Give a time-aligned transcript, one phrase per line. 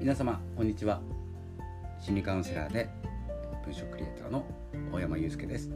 [0.00, 1.02] 皆様こんにちは。
[2.00, 2.88] 心理カウンセラーで
[3.62, 4.46] 文章クリエイターの
[4.90, 5.70] 大山祐介です。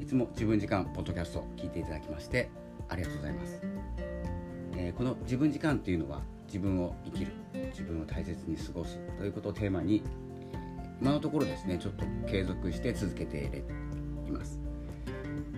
[0.00, 2.50] いつも自分時間ポッドキャストを聞いていただきまして
[2.88, 3.60] ありがとうございます、
[4.76, 7.30] えー、この自分時間っていうのは自分を生きる
[7.70, 10.02] 自分を大切に過ごすということをテーマに
[11.00, 13.62] 今のところですねちょっと継続して続けて
[14.26, 14.58] います、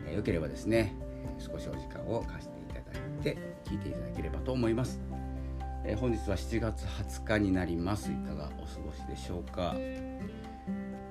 [0.06, 0.94] えー、よければですね
[1.38, 5.07] 少しお時間を貸していただいて聞いていただければと思います。
[5.88, 8.12] えー、本日は7月20日になります。
[8.12, 10.20] いかがお過ごしでしょうか、え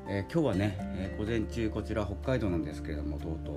[0.07, 3.55] ー、今日はね、えー、午前中こちら北海道なんですけれどもとうとう、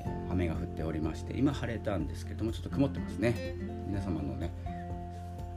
[0.00, 3.54] え雨が降っておりまして今晴れたんですけどもちょっと曇ってますね。
[3.86, 4.50] 皆様のね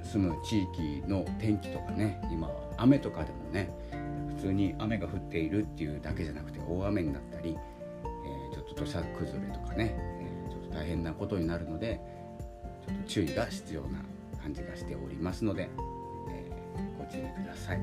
[0.03, 3.67] 住む地域の天気とかね今雨とかでもね
[4.35, 7.57] 普通に雨が降っているっていうだけじゃなくて大雨になったり、
[8.51, 11.99] えちょっと土砂崩れとかね、えちょっと大変なことになるので
[12.85, 14.03] ちょっと注意が必要な
[14.41, 15.69] 感じがしておりますので、
[16.29, 17.81] えー、ご注意ください。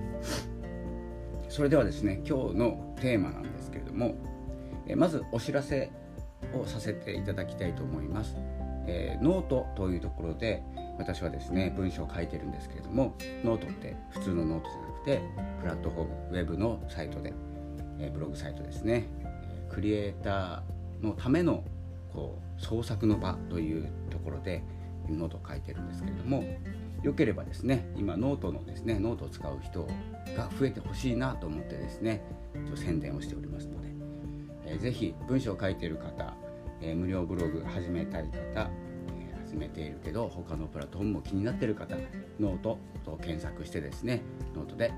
[1.48, 4.14] それではですね今日のテーマなんですけれども、
[4.86, 5.90] えー、まずお知らせ
[6.54, 8.36] をさせていただきたいと思います、
[8.86, 10.62] えー、ノートというところで
[10.98, 15.22] 私はですね文章を書いてるんですけれどもノートって普通のノートじゃなくて
[15.60, 17.32] プラットフォームウェブのサイトで、
[17.98, 19.08] えブログサイトですね。
[19.70, 21.64] クリエイターのための
[22.12, 24.62] こう創作の場というところで
[25.16, 26.44] ノートを書いてるんですけれども
[27.02, 29.86] よければですね今ノートのですねノートを使う人
[30.36, 32.22] が増えてほしいなと思ってですね
[32.66, 33.88] ちょ宣伝をしておりますので、
[34.66, 36.34] えー、ぜひ文章を書いている方、
[36.80, 41.94] えー、無料ブログ始めたい方、えー、始めているけど他のプラットフォームも気になっている方
[42.40, 44.22] ノートと検索してですね
[44.54, 44.92] ノートで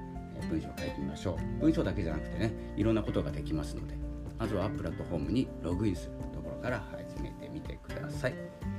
[0.49, 3.95] 文章を書いてみましょう文章だけじゃなくてねいろんなことができますので
[4.39, 8.70] まずはプラットフォームにログインするところから始めてみてください。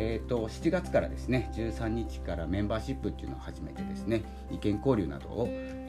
[0.00, 5.48] えーと、7月からですね13日からメンバーシップっていうのを始めてですね意見交流などを、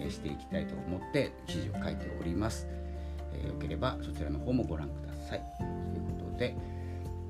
[0.10, 2.68] していきたいと思って記事を書いております、
[3.34, 5.42] えー、よければそちらの方もご覧ください。
[5.58, 5.68] とい
[6.00, 6.56] うことで、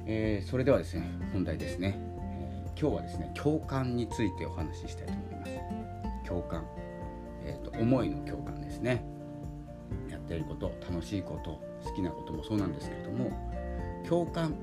[0.05, 5.51] えー、それではですね本題ですね、え今日はですね共感についてお話ししたいと思います。
[6.25, 6.63] 共感、
[7.43, 9.03] えーと思いの共感ですね。
[10.09, 13.31] やっていること楽しいこと好きなこともそうなんですけれども
[14.07, 14.55] 共感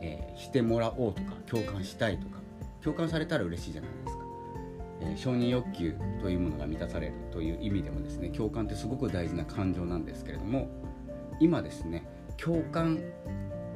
[0.00, 2.38] えー、してもらおうとか共感したいとか
[2.82, 4.24] 共感されたら嬉しいじゃないですか、
[5.00, 10.68] えー、承認欲求というものが満たされるという意味でもですね共感ってすごく大事な感情なんですけれども
[11.40, 13.00] 今ですね共感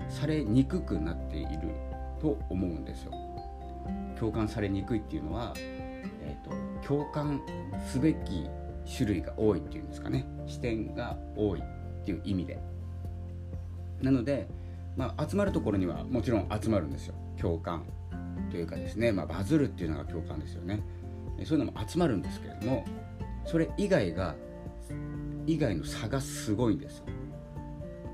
[0.09, 1.69] されにくくなっている
[2.21, 3.13] と思うんですよ。
[4.19, 7.41] 共感されにくいっていうのは、えーと、共感
[7.87, 8.47] すべき
[8.85, 10.27] 種類が多いっていうんですかね。
[10.47, 12.59] 視点が多いっていう意味で。
[14.03, 14.49] なので
[14.97, 17.15] まあ、集まるところにはもちろん集まるんですよ。
[17.41, 17.85] 共感。
[18.51, 20.83] というかですね、まあ、バズるっていうのが共感ですよね。
[21.45, 22.85] そういうのも集まるんですけれども
[23.47, 24.35] それ以外が
[25.47, 27.03] 以外の差がすごいんです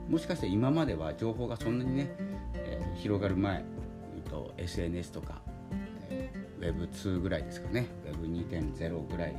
[0.08, 2.14] もしかして今までは情報がそんなにね、
[2.54, 3.64] えー、広がる前、
[4.14, 5.40] えーと、SNS とか、
[6.08, 7.88] えー、Web2 ぐらいですかね。
[8.04, 9.36] Web2.0 ぐらい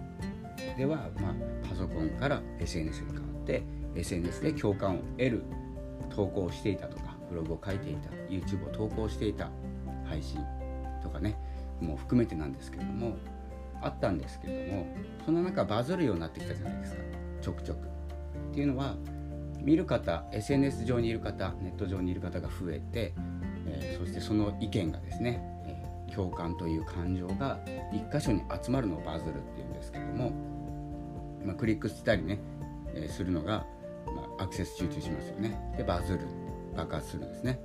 [0.78, 1.34] では、まあ、
[1.70, 3.64] パソコンから SNS に変わって
[3.96, 5.44] SNS で共感を得る
[6.10, 9.50] 投稿をしていたとかブログを書いていた YouTube を投稿していた
[10.06, 10.40] 配信
[11.04, 11.38] とかね
[11.82, 13.18] もう含めてなんですけれども
[13.82, 14.88] あったんですけれども
[15.26, 17.02] その中バズるようになってきたじゃないですか。
[17.42, 17.88] ちょくちょく。
[18.52, 18.96] っていうのは
[19.62, 23.14] 見る方 SNS 上にいる方ネット上にいる方が増えて、
[23.68, 27.60] えー、そしてその意見がですね、えー、共感という感情が
[27.92, 30.32] 一箇所に集まるのをバズるっていうんですけども、
[31.46, 32.40] まあ、クリックしたりね、
[32.96, 33.66] えー、するのが、
[34.06, 35.76] まあ、アクセス集中しますよね。
[35.78, 36.47] でバズる。
[36.78, 37.60] 爆発するんですね。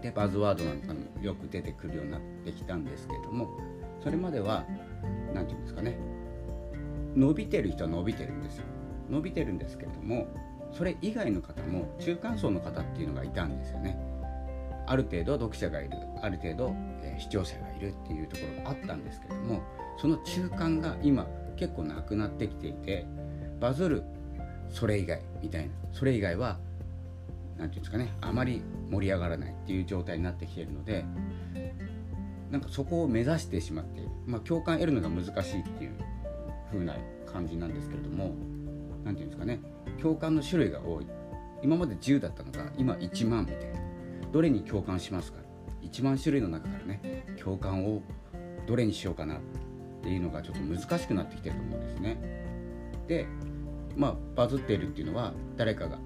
[0.00, 3.48] でバズワードなんかもよく出てくるようになってきたんですけれども
[4.02, 4.64] それまでは
[5.34, 5.98] 何て言うんですかね
[7.16, 8.64] 伸びてる人は伸びてるんですよ。
[9.10, 10.26] 伸びてるんですけれども
[10.72, 13.98] それ以外の方も中間層の方っていうのがいたんですよね。
[14.86, 19.62] ある程度読者がいるある程度、えー、視聴者がいるっていうところがあったんですけれども
[19.98, 21.26] その中間が今
[21.56, 23.04] 結構なくなってきていて
[23.58, 24.04] バズる
[24.70, 26.58] それ以外みたいなそれ以外は
[27.58, 31.04] 何て言うんですかねあまり盛り上がらないっていう状態になってきているので
[32.50, 35.94] なんかそこを目指してしまっている、まあ、共感得るのが難しいっていう
[36.70, 36.96] 風な
[37.30, 38.34] 感じなんですけれども
[39.04, 39.60] 何て言うんですかね
[40.00, 41.06] 共感の種類が多い。
[41.62, 43.80] 今まで10だったのが今1万みたいな。
[44.32, 45.38] どれに共感しますか
[45.82, 48.02] ？1万種類の中からね共感を
[48.66, 49.40] どれにしようかなっ
[50.02, 52.18] ていうのがちょっと難しくなってきてると思うんですね。
[53.08, 53.26] で
[53.96, 55.98] まあバズっているっていうのは誰かが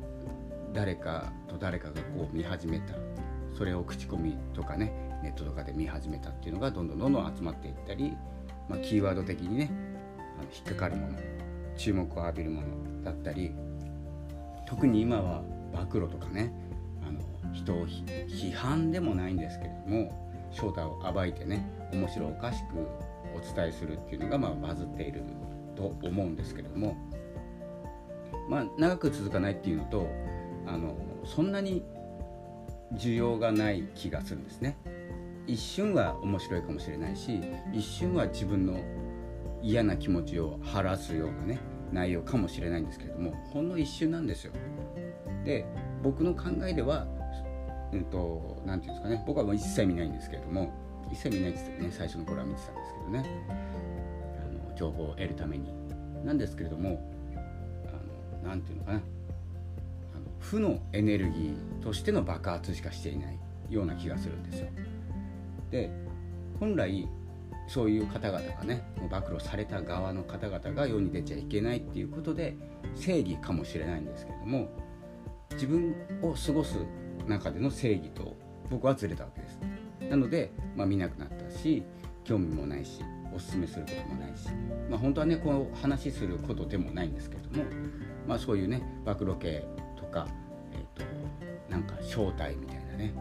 [0.72, 2.94] 誰かと誰かがこう見始めた。
[3.56, 8.16] それを口コミとかねネットとかで見始めたっていうのがどんどんどんどん集まっていったり、
[8.68, 9.70] まあ、キーワード的にね
[10.38, 11.18] あの引っかかるもの
[11.76, 13.52] 注目を浴びるものだったり
[14.66, 16.52] 特に今は暴露とかね
[17.06, 17.20] あの
[17.52, 22.78] 人を批判でもないんですけれども正体を暴いてね面白おかしく
[23.36, 25.22] お伝えするっていうのが、まあ、バズっている
[25.76, 26.96] と思うんですけれども、
[28.48, 30.08] まあ、長く続かないっていうのと
[30.72, 31.82] あのそんなに
[32.94, 34.76] 需要がない気がするんですね。
[35.46, 37.40] 一瞬は面白いかもしれないし
[37.72, 38.78] 一瞬は自分の
[39.62, 41.58] 嫌な気持ちを晴らすようなね
[41.92, 44.52] 内容かもしれないんですけれどもほんの一瞬なんですよ。
[45.44, 45.66] で
[46.02, 47.06] 僕の考えでは
[47.92, 50.72] うんと何て言うんですかね僕はもう一切見ないんですけれども
[51.10, 53.46] 一切見ないってってね最初の頃は見てたんですけどね
[54.38, 55.72] あの情報を得るために
[56.24, 57.00] なんですけれども
[58.44, 59.00] 何て言うのかな
[60.40, 63.38] 負のエネルギーとしての爆発しかしていない
[63.68, 64.68] ような気がするんですよ。
[65.70, 65.90] で
[66.58, 67.08] 本来
[67.68, 72.56] そういう方々がね暴露された側の方々が世に出ちゃいけないっていうことで
[72.96, 74.68] 正義かもしれないんですけれども
[75.52, 76.78] 自分を過ごす
[77.28, 78.36] 中での正義と
[78.68, 79.60] 僕はずれたわけです
[80.10, 81.84] なので、まあ、見なくなったし
[82.24, 83.02] 興味もないし
[83.32, 84.48] おすすめすることもないし、
[84.88, 87.64] まあ、本当はねこう話することでもないんですけれども、
[88.26, 89.64] まあ、そういうね暴露系
[90.10, 90.26] か、
[90.72, 91.04] えーと、
[91.70, 93.12] なんか正体みたいなね、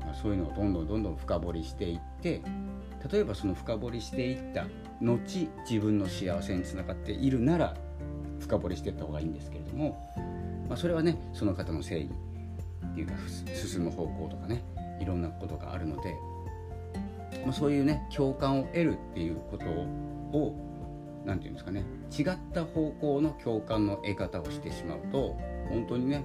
[0.00, 2.42] まあ、そういうのをどんどんどんどん深掘りしていって
[3.10, 4.66] 例えばその深掘りしていった
[5.00, 7.74] 後自分の幸せにつながっているなら
[8.40, 10.12] 深掘りしていった方がいいんですけれども、
[10.68, 12.10] まあ、それはねその方の正義
[12.92, 13.12] っていうか
[13.54, 14.64] 進む方向とかね
[15.00, 16.14] いろんなことがあるので、
[17.44, 20.65] まあ、そういうね共感を得るっていうことを
[21.26, 21.84] 何て言うんですかね。
[22.16, 25.36] 違った方向の共感の得方をしてしまうと
[25.68, 26.24] 本当にね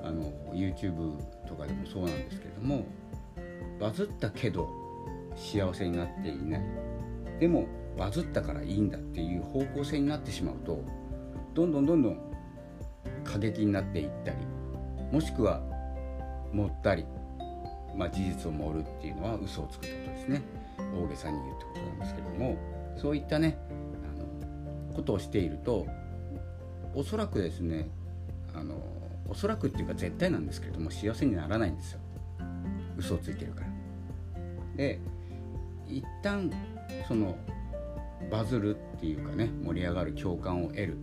[0.00, 2.86] あの YouTube とかでもそうなんですけども
[3.80, 4.68] バズったけど
[5.34, 6.62] 幸せになっていない。
[7.40, 10.82] でもバズったからいいんだっていう方向性になってしまうと
[11.54, 12.18] どんどんどんどん
[13.24, 14.36] 過激になっていったり
[15.10, 15.60] もしくは
[16.52, 17.04] 盛ったり、
[17.96, 20.42] まあ、事実を盛るっていうのは嘘をつくってことですね。
[20.78, 22.56] 大げさに言うってことなんですけども
[22.96, 23.58] そういったね
[24.98, 25.86] ことをしていると
[26.92, 27.88] おそらくですね
[28.52, 28.74] あの
[29.28, 32.00] おそらくっていうか絶対なんですけれども幸せにならないんですよ。
[32.96, 33.66] 嘘をついてるから。
[34.76, 34.98] で
[35.86, 36.50] 一旦
[37.06, 37.36] その
[38.30, 40.96] バズるっていうかね盛り上がる共感を得る、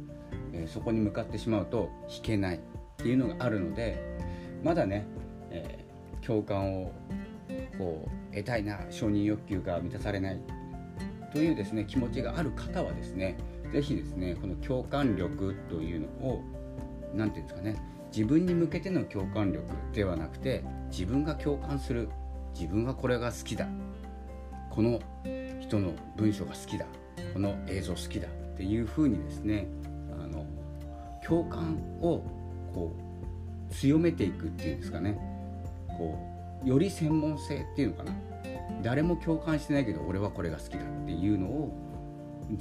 [0.51, 2.59] えー、そこに向かってしまうと弾けないっ
[2.97, 4.03] ていうのがあるので
[4.63, 5.07] まだね
[5.51, 6.91] えー、共感を
[7.77, 10.39] こう得たいな承認欲求が満たされない
[11.31, 13.37] というですね気持ちがある方はですね
[13.71, 16.43] 是非ですねこの共感力というのを
[17.13, 17.75] 何て言うんですかね
[18.11, 22.09] 自分に向けての共感力ではなくて自分が共感する
[22.53, 23.67] 自分はこれが好きだ
[24.69, 24.99] この
[25.59, 26.85] 人の文章が好きだ
[27.33, 29.67] この映像好きだっていうふうにですね
[30.23, 30.45] あの
[31.25, 32.23] 共感を
[32.73, 32.95] こ
[33.69, 35.17] う強めていくっていうんですかね
[35.97, 36.17] こ
[36.63, 38.13] うより専門性っていうのかな
[38.81, 41.84] 誰も共感してないけど俺はこれが好きだっていうのを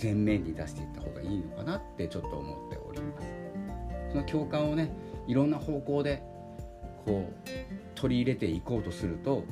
[0.00, 3.28] 前面に出していった方がいいのかなってちょっと思っております。
[4.10, 4.90] その共感をね
[5.26, 6.22] いろんな方向で
[7.04, 7.48] こう
[7.94, 9.44] 取り入れていこうとすると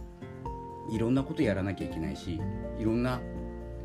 [0.90, 2.40] いろんなことやらなきゃいけないし
[2.78, 3.20] いろんな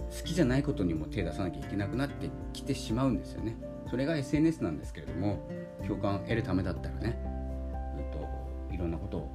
[0.10, 3.58] 好きじゃないことにも手出さなきゃいけなくなってきてしまうんですよね。
[3.90, 5.40] それが SNS なんですけれども
[5.86, 7.18] 共感を得るためだったらね、
[7.98, 9.30] えっと、いろんなことを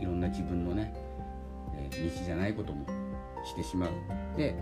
[0.00, 0.92] いろんな自分のね、
[1.76, 2.86] えー、道じゃないことも
[3.44, 3.90] してしまう。
[4.36, 4.54] で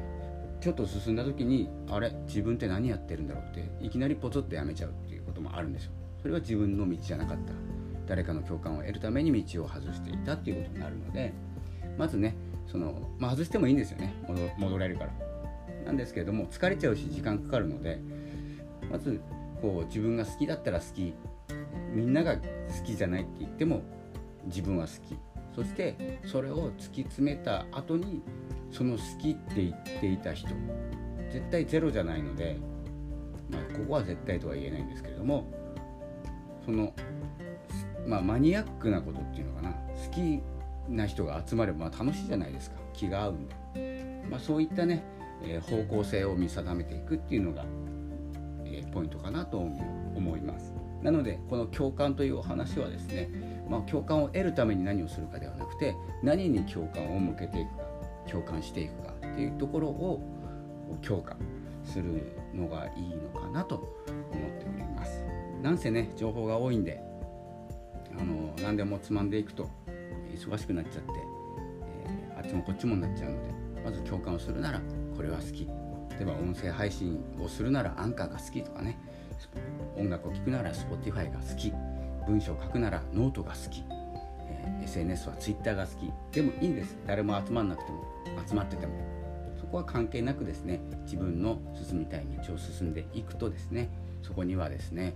[0.63, 5.93] ちょっと進んだ時にあれ自分って何やってるんだろうっていきなりポツッとやめちゃうっていうこともあるんですよ。
[6.21, 7.53] それは自分の道じゃなかった。
[8.07, 11.33] 誰かの共感を得るために道を外していたっていうことになるので
[11.97, 14.15] まずねその、まあ、外してもいいんですよね
[14.59, 15.13] 戻れるから。
[15.87, 18.01] なんですけれども疲れちゃうし時間かかるので
[18.91, 19.21] まず
[19.61, 21.13] こう自分が好きだったら好き。
[21.93, 22.43] みんなが好
[22.85, 23.83] きじゃないって言っても
[24.47, 25.19] 自分は好き。
[25.55, 28.23] そしてそれを突き詰めた後に
[28.71, 30.49] その好きって言っていた人
[31.31, 32.59] 絶対ゼロじゃないので、
[33.51, 35.51] まあ、ここは絶対とは言えないんですけれども
[36.65, 36.93] その、
[38.07, 39.71] まあ、マニアックなことっていうのかな。
[39.71, 40.43] 好き
[40.89, 42.77] な人が集まれば楽しいじゃないですか。
[42.93, 45.05] 気が合うんで、まあ、そういったね、
[45.43, 47.65] えー、方向性を見定めていくっていうのが、
[48.73, 53.29] えー、ポイントかなと思いますなのでこの共感というお話はですね
[53.69, 57.83] まあ、共感を得るために何をするかではなくて何に共感を向けていくか
[58.31, 60.21] 共感していくかっていうところを
[61.01, 61.37] 強化
[61.85, 65.25] するのがいいのかなと思っております。
[65.63, 67.01] なんせね情報が多いんで
[68.19, 69.71] あの何でもつまんでいくと
[70.35, 71.13] 忙しくなっちゃって、
[72.07, 74.81] えー、あっちもこっちもになっちゃうのでまず共感をするなら
[75.17, 75.67] これは好き
[76.19, 78.99] 例えば音声配信をするならアンカーが好きとかね。
[79.97, 81.73] 音楽を聴くなら Spotify が好き。
[82.27, 83.83] 文章を書くならノートが好き、
[84.49, 86.35] えー、SNS は Twitter が好き。
[86.35, 86.97] でもいいんです。
[87.07, 88.05] 誰も集まんなくても
[88.47, 89.23] 集まってても。
[89.59, 93.89] そこは関係なくですね自分の進みたい道を進んでいくとですね
[94.23, 95.15] そこにはですね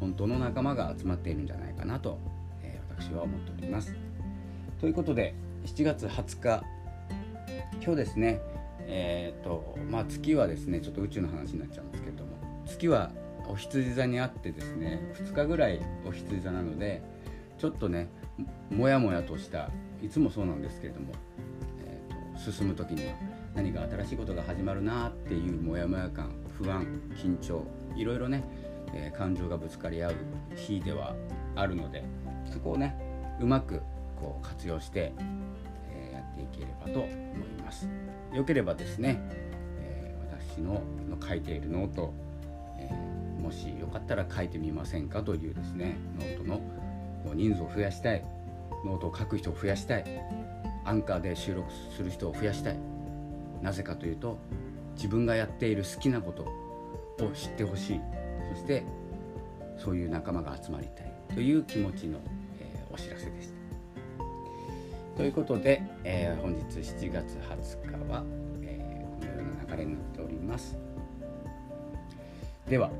[0.00, 2.18] 本当の仲間が集まっているんじゃないかなと、
[2.62, 3.94] えー、私は思っております。
[4.80, 5.34] ということで
[5.66, 6.64] 7月20日
[7.82, 8.40] 今日ですね
[8.92, 13.12] えーとまあ、月はですねちょっと宇宙の話になっちゃうんですけれども月は
[13.48, 17.02] お羊座にあってですね2日ぐらいお羊座なので
[17.58, 18.08] ちょっとね
[18.68, 19.70] もやもやとした
[20.02, 21.12] いつもそうなんですけれども、
[21.84, 23.14] えーと、進む時には
[23.54, 27.64] 何か新しいことが始まるなっていうモヤモヤ感不安緊張
[27.96, 28.44] いろいろね、
[28.92, 30.14] えー、感情がぶつかり合う
[30.56, 31.14] 日では
[31.54, 32.04] あるので
[32.50, 32.96] そこをね
[33.40, 33.80] うまく
[34.16, 35.14] こう活用して、
[36.46, 37.88] ていければと思います。
[38.32, 39.20] よければですね、
[39.78, 40.82] えー、私の
[41.26, 42.14] 書いている note、
[42.78, 46.60] えー、もしよかったら書いてみませんかというですねノートの
[47.34, 48.24] 人数を増やしたい
[48.84, 50.04] ノートを書く人を増やしたい
[50.84, 52.76] アンカーで収録する人を増やしたい
[53.62, 54.38] なぜかというと
[54.94, 58.00] 自分がやっている好きなことを知ってほしい
[58.54, 58.84] そして
[59.76, 62.18] そういう仲間が集まりたいという気持ちの、
[62.58, 63.59] えー、お知らせでした。
[65.20, 68.24] ということで、えー、本日7月20日は、
[68.62, 70.78] えー、このような流れになっております。
[72.66, 72.90] では、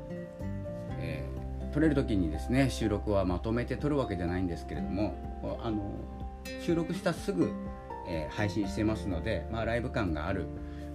[0.99, 5.15] えー、撮れる時にですね収録はまとめて撮るわけじゃないんですけれども
[5.63, 5.95] あの
[6.63, 7.51] 収録したすぐ、
[8.07, 10.45] えー、配信してますので、まあ、ライブ感がある、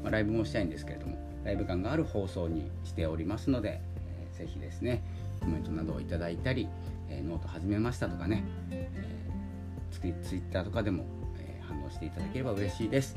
[0.05, 3.81] まあ、ライブもしたいんですけれどもライブ感がある放送にしておりますので、
[4.11, 5.03] えー、ぜひですね
[5.41, 6.69] コメントなどをいただいたり、
[7.11, 9.46] えー、ノート始めましたとかね、えー、
[9.91, 11.05] ツイッターとかでも
[11.69, 13.17] 反応していただければ嬉しいです。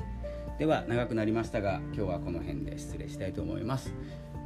[0.58, 3.94] では長くなりましたが今日はこの辺で失礼したいと思います、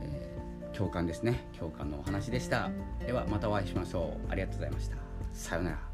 [0.03, 1.47] えー、共感ですね。
[1.57, 2.69] 共感のお話でした。
[3.05, 4.31] ではまたお会いしましょう。
[4.31, 4.97] ありがとうございました。
[5.31, 5.92] さようなら。